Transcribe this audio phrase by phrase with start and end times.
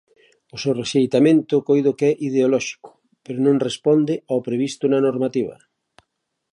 [0.55, 2.89] O seu rexeitamento coido que é ideolóxico,
[3.23, 5.55] pero non responde ao previsto na normativa.